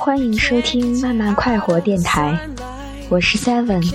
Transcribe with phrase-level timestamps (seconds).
[0.00, 2.34] 欢迎收听慢慢快活电台，
[3.10, 3.86] 我是 Seven。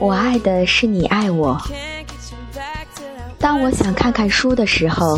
[0.00, 1.56] 我爱的是你爱我。
[3.38, 5.16] 当我想看看书的时候，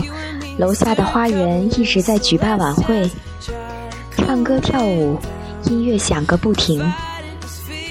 [0.58, 3.10] 楼下的花园一直在举办晚会，
[4.14, 5.18] 唱歌跳舞，
[5.64, 6.86] 音乐响个不停。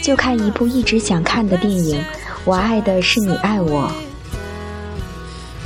[0.04, 2.00] 就看一部一直想看的电影，
[2.46, 3.92] 我爱的是你爱我。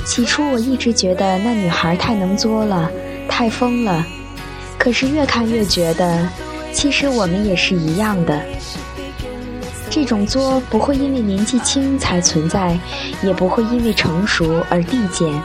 [0.06, 2.90] 起初我一直觉得那女孩太能作了，
[3.28, 4.02] 太疯了。
[4.82, 6.28] 可是越看越觉得，
[6.72, 8.42] 其实我们也是一样的。
[9.88, 12.76] 这种作不会因为年纪轻才存在，
[13.22, 15.40] 也不会因为成熟而递减，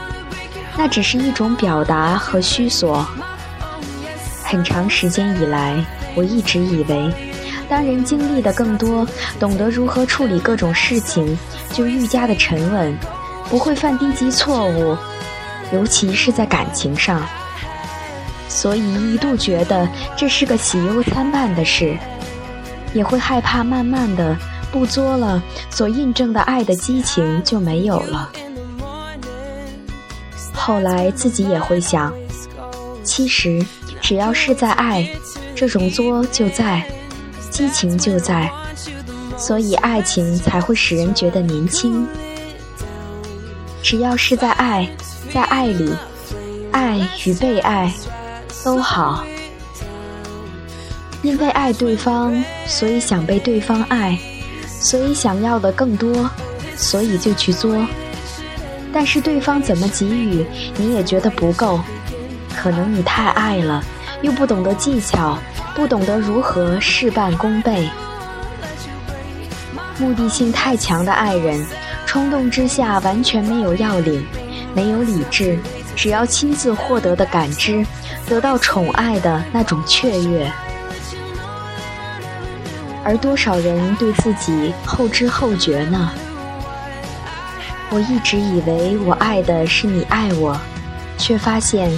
[0.76, 3.06] 那只是一种表达和虚索。
[4.42, 5.84] 很长时间以来，
[6.16, 7.08] 我一直以为，
[7.68, 9.06] 当人经历的更多，
[9.38, 11.38] 懂得如何处理各种事情，
[11.72, 12.98] 就愈加的沉稳，
[13.48, 14.96] 不会犯低级错误，
[15.72, 17.22] 尤其是在感情上。
[18.48, 21.96] 所以一度觉得这是个喜忧参半的事，
[22.94, 24.36] 也会害怕慢慢的
[24.72, 28.30] 不作了，所印证的爱的激情就没有了。
[30.54, 32.12] 后来自己也会想，
[33.04, 33.64] 其实
[34.00, 35.08] 只要是在爱，
[35.54, 36.84] 这种作就在，
[37.50, 38.50] 激情就在，
[39.36, 42.06] 所以爱情才会使人觉得年轻。
[43.82, 44.88] 只要是在爱，
[45.32, 45.90] 在爱里，
[46.72, 47.90] 爱与被爱。
[48.68, 49.24] 都好，
[51.22, 52.34] 因为爱对方，
[52.66, 54.18] 所以想被对方爱，
[54.66, 56.28] 所以想要的更多，
[56.76, 57.74] 所以就去作。
[58.92, 60.44] 但是对方怎么给予，
[60.76, 61.80] 你也觉得不够。
[62.54, 63.82] 可能你太爱了，
[64.20, 65.38] 又不懂得技巧，
[65.74, 67.88] 不懂得如何事半功倍。
[69.98, 71.64] 目的性太强的爱人，
[72.04, 74.22] 冲动之下完全没有要领，
[74.74, 75.58] 没有理智，
[75.98, 77.84] 只要亲自获得的感知。
[78.28, 80.52] 得到宠爱的那种雀跃，
[83.02, 86.12] 而多少人对自己后知后觉呢？
[87.88, 90.60] 我一直以为我爱的是你爱我，
[91.16, 91.90] 却发现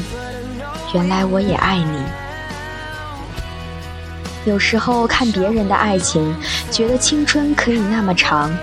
[0.94, 2.00] 原来我也爱你。
[4.44, 6.33] 有时候看别人的爱情，
[6.71, 8.56] 觉得青春可以那么长，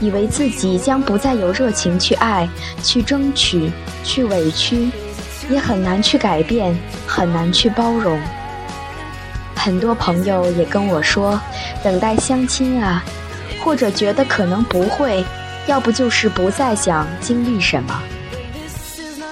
[0.00, 2.48] 以为自己将不再有热情去爱、
[2.82, 3.70] 去争取、
[4.04, 4.90] 去委屈。
[5.48, 6.76] 也很难去改变，
[7.06, 8.20] 很难去包容。
[9.54, 11.40] 很多朋友也跟我说，
[11.84, 13.04] 等待相亲啊，
[13.62, 15.24] 或者觉得可能不会，
[15.68, 18.02] 要不就是不再想经历什么。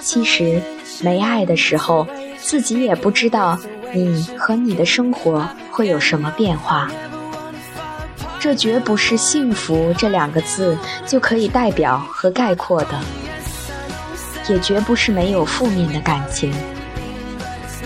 [0.00, 0.62] 其实
[1.00, 2.06] 没爱的时候，
[2.41, 3.58] 自己也不知道
[3.92, 6.88] 你和你的生活会有什么变化。
[8.44, 13.00] 这绝不是幸福这两个字就可以代表和概括的。
[14.50, 16.53] 也绝不是没有负面的感情，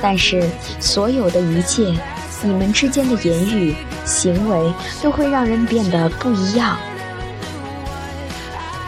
[0.03, 0.45] 但是
[0.81, 1.97] 所有的一切，
[2.43, 3.73] 你们之间的言语、
[4.05, 6.77] 行为都会让人变得不一样。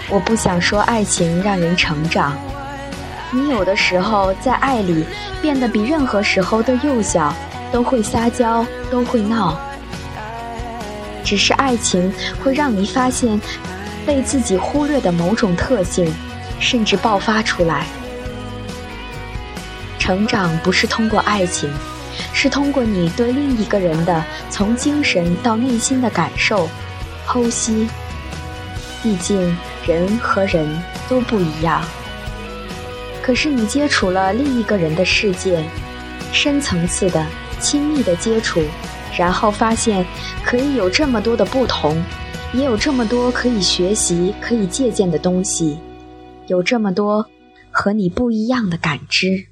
[0.08, 2.36] 我不想说爱情让人成长，
[3.30, 5.04] 你有的时候在爱里
[5.40, 7.32] 变得比任何时候都幼小，
[7.70, 9.56] 都会撒娇，都会闹。
[11.30, 13.40] 只是爱情会让你发现
[14.04, 16.12] 被自己忽略的某种特性。
[16.62, 17.86] 甚至爆发出来。
[19.98, 21.72] 成长不是通过爱情，
[22.34, 26.68] 是通过你对另一个人的从精神到内心的感受、
[27.26, 27.88] 剖析。
[29.02, 30.68] 毕竟人和人
[31.08, 31.82] 都不一样。
[33.22, 35.64] 可是你接触了另一个人的世界，
[36.30, 37.24] 深层次的、
[37.58, 38.62] 亲密的接触，
[39.16, 40.04] 然后发现
[40.44, 42.02] 可以有这么多的不同，
[42.52, 45.78] 也有这么多可以学习、可以借鉴的东西。
[46.46, 47.26] 有这么多
[47.70, 49.46] 和你不一样的感知。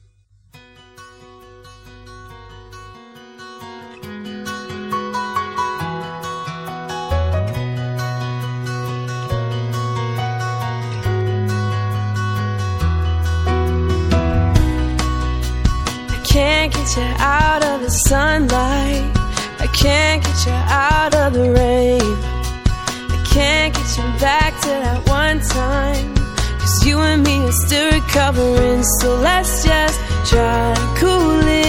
[19.78, 22.00] can't get you out of the rain.
[22.02, 26.14] I can't get you back to that one time.
[26.58, 29.98] Cause you and me are still recovering, so let's just
[30.28, 31.67] try to cool it.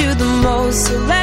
[0.00, 0.86] you the most.
[0.86, 1.15] So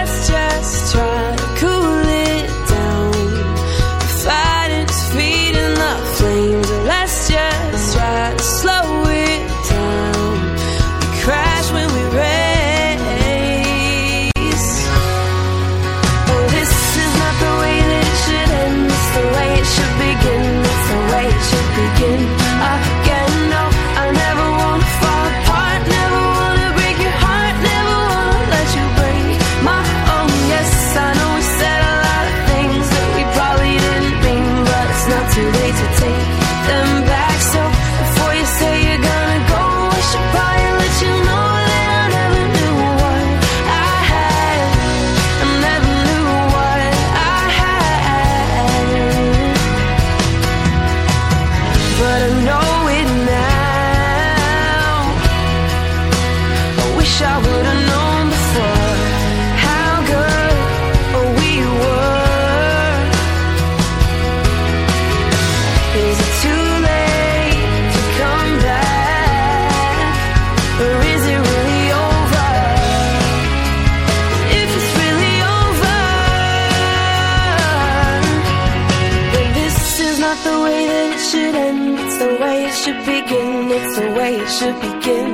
[80.33, 81.99] not the way that it should end.
[81.99, 83.71] It's the way it should begin.
[83.77, 85.29] It's the way it should begin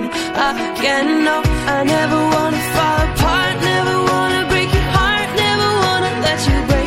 [0.52, 1.24] again.
[1.24, 1.42] No,
[1.76, 3.56] I never wanna fall apart.
[3.72, 5.30] Never wanna break your heart.
[5.46, 6.79] Never wanna let you break.